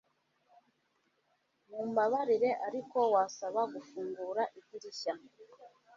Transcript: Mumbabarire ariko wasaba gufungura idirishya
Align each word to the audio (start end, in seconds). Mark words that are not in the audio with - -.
Mumbabarire 1.69 2.51
ariko 2.67 2.97
wasaba 3.13 3.61
gufungura 3.73 4.41
idirishya 4.59 5.13